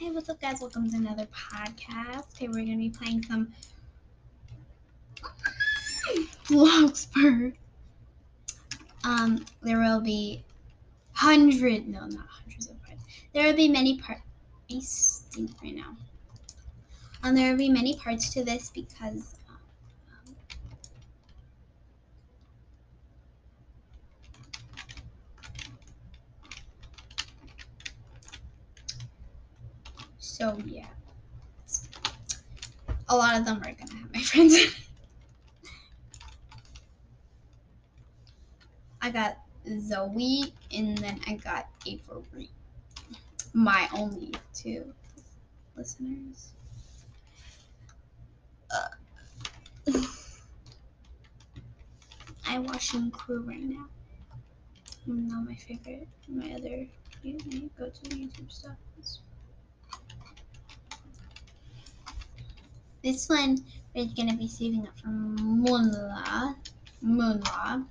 [0.00, 0.62] Hey, what's up, guys?
[0.62, 2.32] Welcome to another podcast.
[2.32, 3.52] Today we're gonna be playing some
[6.48, 7.52] Bloxburg.
[9.04, 10.42] Um, there will be
[11.12, 13.02] hundred, no, not hundreds of parts.
[13.34, 14.22] There will be many parts.
[14.72, 15.94] I stink right now.
[17.22, 19.36] Um, there will be many parts to this because.
[19.50, 20.34] Um,
[30.20, 30.86] so yeah,
[33.08, 34.54] a lot of them are gonna have my friends.
[39.02, 39.38] I got
[39.80, 42.50] Zoe and then I got Avery.
[43.54, 44.92] My only two
[45.74, 46.52] listeners.
[48.70, 48.88] Uh,
[52.46, 53.86] I watching Crew right now.
[55.06, 56.06] Not my favorite.
[56.28, 56.86] My other
[57.78, 58.76] go to YouTube stuff.
[63.02, 63.56] This one
[63.94, 66.54] we're gonna be saving up from Moonla.
[67.02, 67.86] Moonla.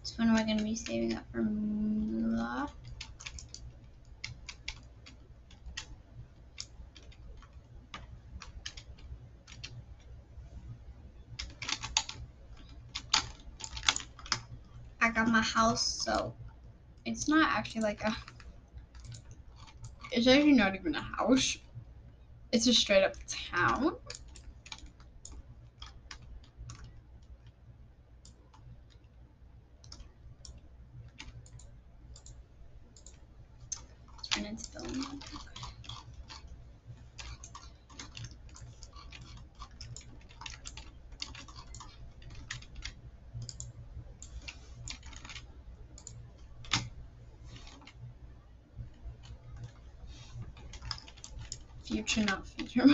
[0.00, 2.68] This one we're gonna be saving up for Moonla.
[15.00, 16.32] I got my house, so
[17.04, 18.16] it's not actually like a.
[20.12, 21.56] It's actually not even a house.
[22.52, 23.96] It's a straight up town.
[34.34, 34.80] Turn into the
[51.92, 52.86] Future, not future.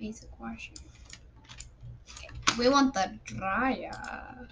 [0.00, 0.72] Basic washer.
[2.10, 2.28] Okay,
[2.58, 4.48] we want the dryer.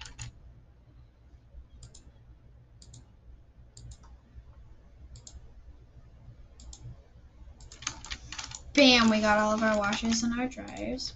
[8.73, 11.11] Bam, we got all of our washers and our dryers.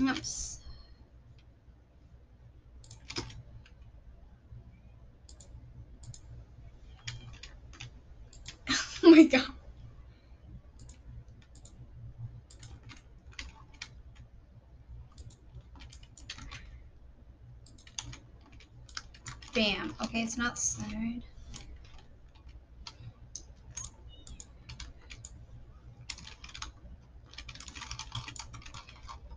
[0.00, 0.58] Oops.
[9.02, 9.46] oh my god.
[19.54, 19.92] Bam.
[20.02, 21.22] Okay, it's not centered.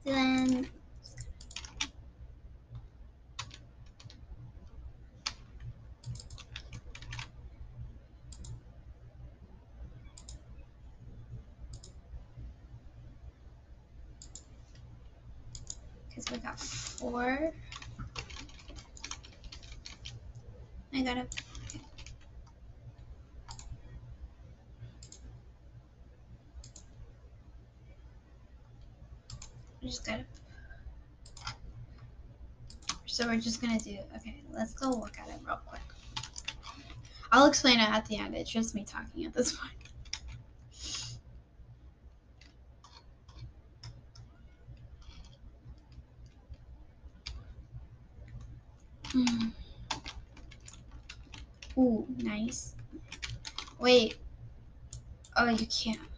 [0.03, 0.67] Then
[16.31, 17.51] we got four.
[20.93, 21.27] I gotta.
[29.81, 30.25] I just gotta.
[33.05, 33.97] So we're just gonna do.
[34.15, 35.81] Okay, let's go look at it real quick.
[37.31, 38.35] I'll explain it at the end.
[38.35, 39.71] It's just me talking at this point.
[49.13, 49.51] Mm.
[51.77, 52.75] Ooh, nice.
[53.79, 54.17] Wait.
[55.37, 56.10] Oh, you can't.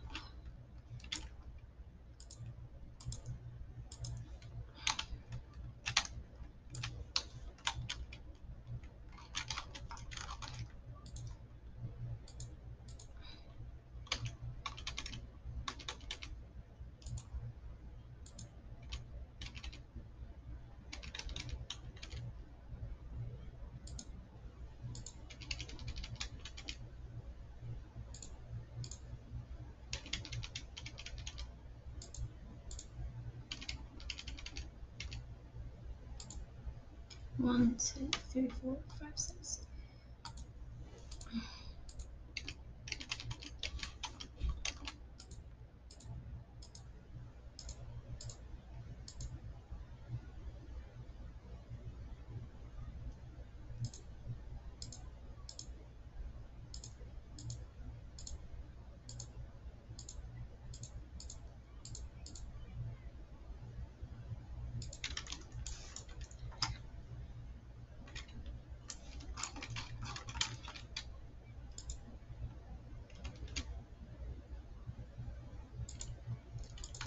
[37.43, 39.65] One, two, three, four, five, six.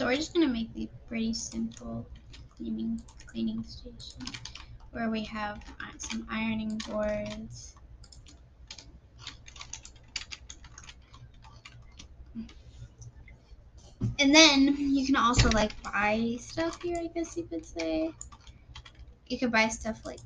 [0.06, 2.06] So we're just gonna make the pretty simple
[2.56, 4.24] cleaning cleaning station
[4.92, 7.74] where we have uh, some ironing boards.
[14.20, 18.12] And then you can also like buy stuff here, I guess you could say.
[19.26, 20.20] You could buy stuff like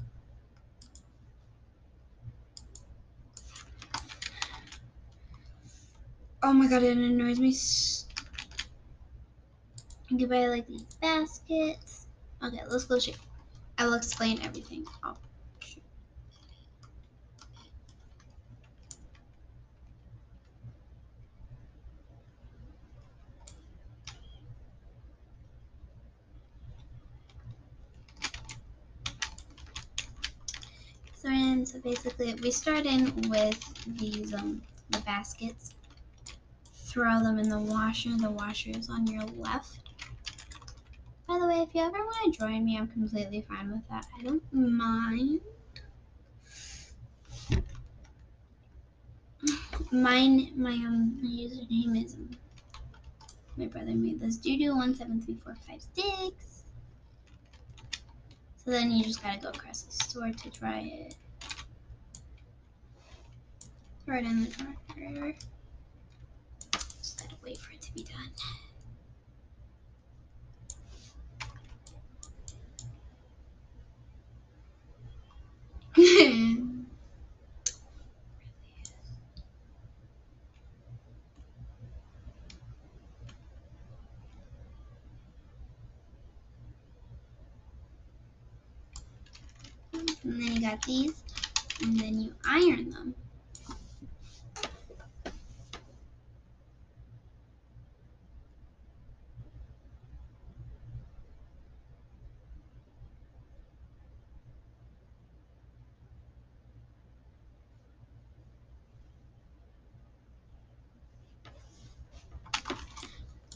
[6.42, 7.54] Oh my god, it annoys me.
[10.10, 12.06] You can buy like these baskets.
[12.42, 13.16] Okay, let's go shoot.
[13.78, 14.84] I will explain everything.
[15.04, 15.16] Oh.
[31.14, 35.72] So, in, so basically, we start in with these um the baskets.
[36.74, 38.16] Throw them in the washer.
[38.16, 39.89] The washer is on your left.
[41.30, 44.04] By the way, if you ever want to join me, I'm completely fine with that.
[44.18, 45.38] I don't mind.
[49.92, 52.30] Mine, my um, my username is um,
[53.56, 56.64] my brother made this doo one seven three four five six.
[58.56, 61.16] So then you just gotta go across the store to try it.
[64.04, 65.36] Throw it in the dryer.
[66.72, 68.32] Just gotta wait for it to be done.
[75.96, 76.87] and
[90.25, 91.25] then you got these,
[91.81, 93.14] and then you iron them.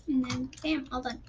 [0.08, 1.20] And then bam, all done.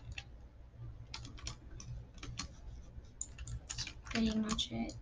[4.06, 4.94] Pretty much it.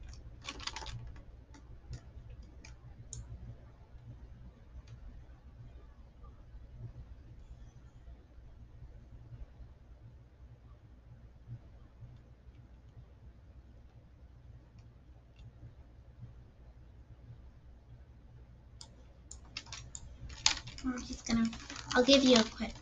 [20.86, 21.50] I'm just gonna,
[21.96, 22.74] I'll give you a quick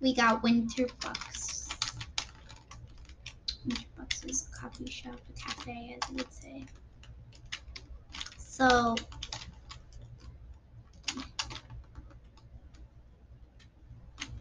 [0.00, 1.68] We got Winter Bucks.
[3.66, 6.64] Winter Bucks is a coffee shop, a cafe, as you would say.
[8.38, 8.94] So,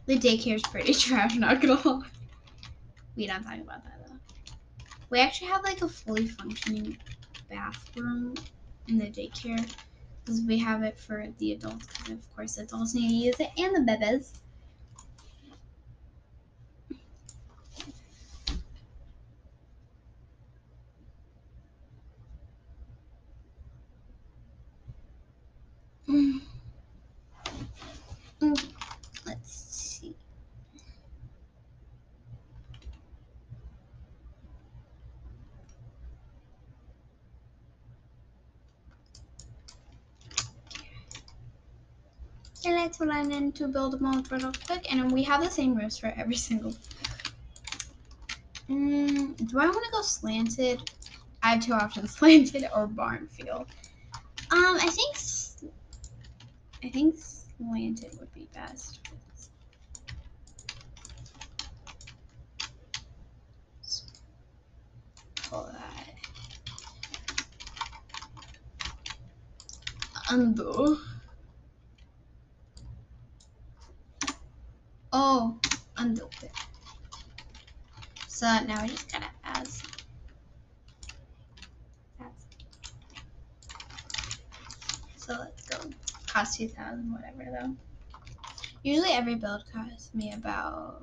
[0.06, 2.08] the daycare is pretty trash, not gonna lie.
[3.16, 4.16] We don't talk about that though.
[5.10, 6.98] We actually have like a fully functioning
[7.50, 8.36] bathroom
[8.88, 9.68] in the daycare
[10.28, 13.50] because we have it for the adults because of course adults need to use it
[13.58, 14.34] and the bebes.
[26.08, 26.42] Mm.
[28.42, 28.56] Mm.
[29.26, 30.16] Let's see.
[42.78, 45.98] Let's run in to build a mold real quick, and we have the same roofs
[45.98, 46.78] for every single.
[48.70, 50.84] Mm, do I want to go slanted?
[51.42, 53.66] I have two options: slanted or barn field.
[54.52, 55.74] Um, I think
[56.84, 59.00] I think slanted would be best.
[59.12, 59.50] Let's
[65.50, 65.76] Pull.
[70.30, 71.00] Undo.
[75.20, 75.60] Oh,
[75.98, 76.52] undo it.
[78.28, 79.68] So now we just gotta add.
[85.16, 85.76] So let's go.
[86.28, 87.76] Cost two thousand, whatever though.
[88.84, 91.02] Usually every build costs me about.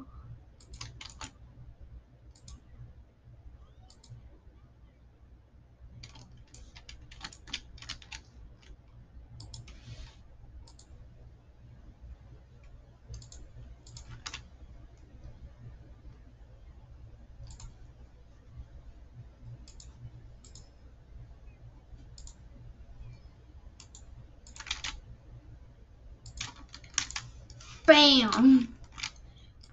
[27.87, 28.77] Bam!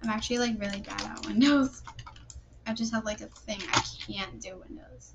[0.01, 1.84] I'm actually like really bad at Windows.
[2.65, 3.60] I just have like a thing.
[3.70, 5.13] I can't do Windows.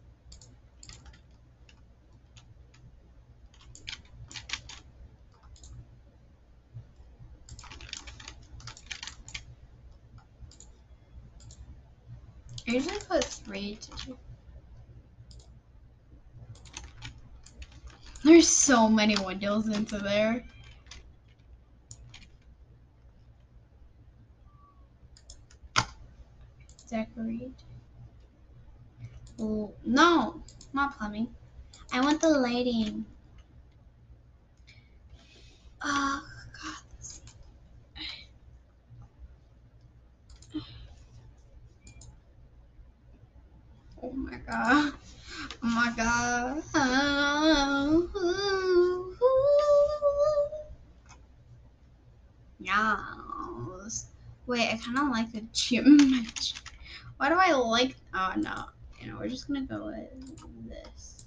[12.69, 14.19] I usually put three to two.
[18.25, 20.45] There's so many windows into there.
[26.89, 27.53] Decorate.
[29.41, 31.29] Oh, no, not plumbing.
[31.93, 33.05] I want the lighting.
[35.83, 36.83] Oh, God.
[44.03, 44.93] Oh my god.
[45.63, 46.63] Oh my god.
[52.61, 54.07] Yes.
[54.47, 56.27] Wait, I kind of like the gym.
[57.17, 57.97] Why do I like?
[58.15, 58.65] Oh no.
[59.01, 61.25] You know, we're just gonna go with this.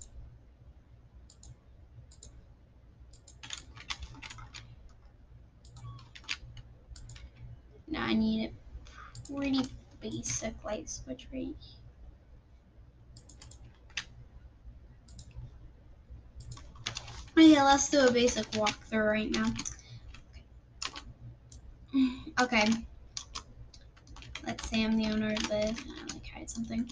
[7.88, 9.70] Now I need a pretty
[10.00, 11.56] basic light switch right
[17.38, 19.54] Okay, oh, let's do a basic walkthrough right now.
[22.42, 22.66] Okay.
[24.46, 25.56] Let's say I'm the owner of the.
[25.58, 26.90] I like hide something.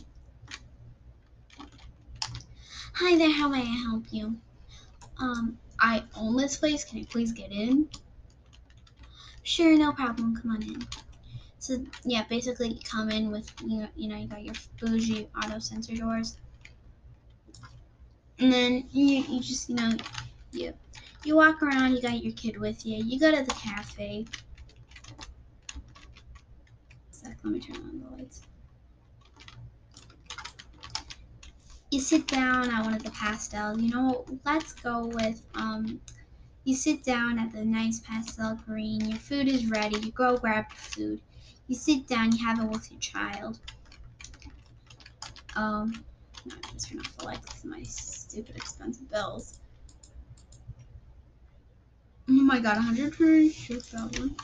[2.93, 4.37] Hi there, how may I help you?
[5.19, 6.83] Um, I own this place.
[6.83, 7.89] Can you please get in?
[9.43, 10.35] Sure, no problem.
[10.35, 10.87] Come on in.
[11.59, 13.87] So yeah, basically you come in with you.
[13.95, 16.37] You know, you got your bougie auto sensor doors,
[18.39, 19.97] and then you you just you know
[20.51, 20.73] you
[21.23, 21.93] you walk around.
[21.93, 23.03] You got your kid with you.
[23.03, 24.25] You go to the cafe.
[27.47, 28.43] Let me turn on the lights.
[31.91, 33.81] You sit down at one of the pastels.
[33.81, 36.01] You know, let's go with um.
[36.63, 39.07] You sit down at the nice pastel green.
[39.07, 39.97] Your food is ready.
[39.97, 41.21] You go grab your food.
[41.67, 42.33] You sit down.
[42.33, 43.59] You have it with your child.
[45.55, 46.05] Um,
[46.45, 49.59] no, I just turn off the lights my stupid expensive bills.
[52.29, 54.35] Oh my god, 126,000.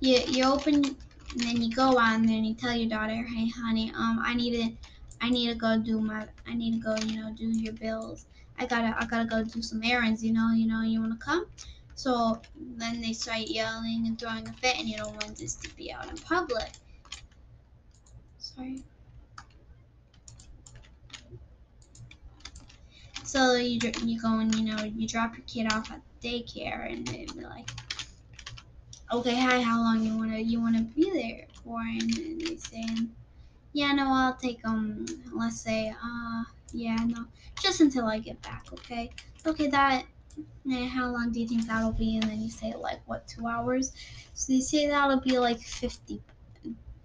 [0.00, 0.96] You you open
[1.32, 4.34] and then you go on there and you tell your daughter, hey honey, um I
[4.34, 4.76] need to
[5.20, 8.26] I need to go do my I need to go, you know, do your bills.
[8.58, 11.46] I gotta I gotta go do some errands, you know, you know, you wanna come?
[11.94, 15.68] So then they start yelling and throwing a fit and you don't want this to
[15.76, 16.72] be out in public.
[18.38, 18.82] Sorry.
[23.22, 27.06] So you you go and you know you drop your kid off at daycare and
[27.06, 27.70] they be like,
[29.12, 31.80] okay, hi, how long you wanna you wanna be there for?
[31.80, 32.86] And they say,
[33.72, 37.26] yeah, no, I'll take um, let's say, uh, yeah, no,
[37.62, 39.10] just until I get back, okay?
[39.46, 40.04] Okay, that.
[40.70, 42.16] eh, how long do you think that'll be?
[42.16, 43.92] And then you say like what two hours?
[44.34, 46.22] So you say that'll be like fifty,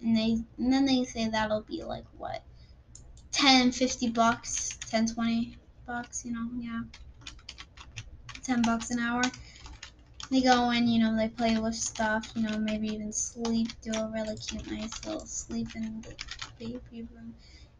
[0.00, 2.42] and they and then they say that'll be like what
[3.32, 6.82] 10, 50 bucks, 10, 20 bucks, you know, yeah.
[8.44, 9.22] 10 bucks an hour.
[10.30, 13.92] They go in, you know, they play with stuff, you know, maybe even sleep, do
[13.92, 16.16] a really cute, nice little sleep in the
[16.58, 17.34] baby room,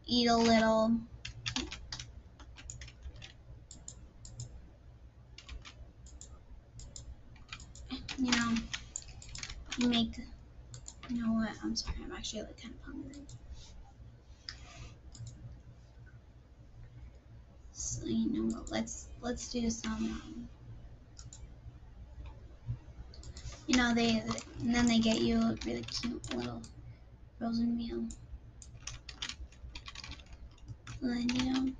[0.05, 0.97] eat a little.
[8.19, 8.57] You know,
[9.79, 10.17] make,
[11.09, 13.21] you know what, I'm sorry, I'm actually like kind of hungry.
[17.71, 20.49] So, you know what, let's, let's do some, um,
[23.67, 24.23] you know, they
[24.61, 26.61] and then they get you a really cute little
[27.37, 28.03] frozen meal.
[31.01, 31.71] And then you know,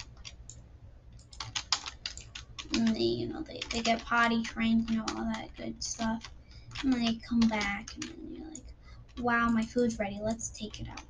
[2.73, 6.21] and they you know they, they get potty trained, you know, all that good stuff.
[6.83, 8.61] And then they come back, and then you're like,
[9.17, 10.19] wow, my food's ready.
[10.21, 11.01] Let's take it out.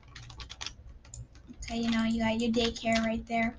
[1.64, 3.58] Okay, you know, you got your daycare right there.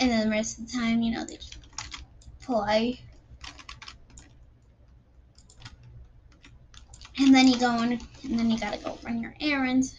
[0.00, 1.56] And then the rest of the time, you know, they just
[2.42, 3.00] play.
[7.16, 9.94] And then you go on, and then you gotta go run your errands.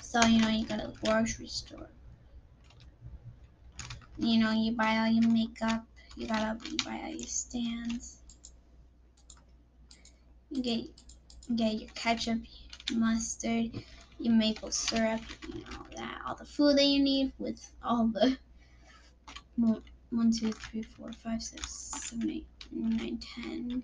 [0.00, 1.90] So, you know, you go to the grocery store.
[4.16, 5.84] You know, you buy all your makeup,
[6.14, 8.16] you gotta you buy all your stands.
[10.50, 10.78] You get
[11.48, 12.38] you get your ketchup,
[12.88, 13.72] mustard,
[14.18, 18.06] your maple syrup, you know, all that, all the food that you need with all
[18.06, 18.38] the
[19.56, 23.82] one, two, three, four, five, six, seven, eight, nine, ten.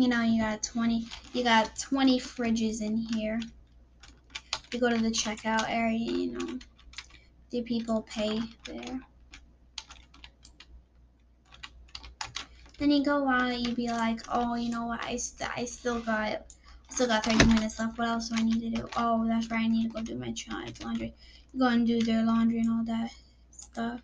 [0.00, 3.40] You know, you got 20, you got 20 fridges in here.
[4.72, 6.60] You go to the checkout area, you know,
[7.50, 9.02] do people pay there?
[12.78, 16.00] Then you go on, you be like, oh, you know what, I, st- I still
[16.00, 16.46] got,
[16.88, 17.98] still got 30 minutes left.
[17.98, 18.90] What else do I need to do?
[18.96, 21.14] Oh, that's right, I need to go do my child's laundry.
[21.58, 23.12] Go and do their laundry and all that
[23.50, 24.00] stuff.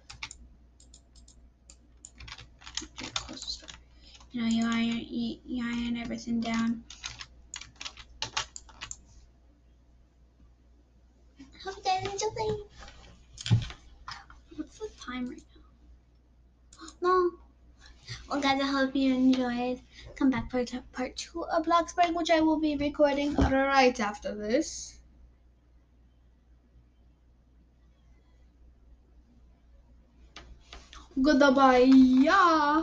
[2.83, 3.69] Okay, close the store.
[4.37, 6.85] You know, you iron, you, you iron everything down.
[11.65, 12.65] Hope you guys enjoy.
[14.57, 16.89] What's the time right now?
[17.01, 17.31] No.
[18.29, 19.81] Well, guys, I hope you enjoyed.
[20.17, 20.63] Come back for
[20.93, 24.99] part two of Bloxburg, which I will be recording right after this.
[31.23, 31.89] Goodbye.
[31.89, 32.83] Yeah.